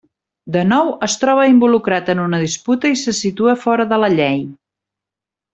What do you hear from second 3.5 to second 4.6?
fora de la llei.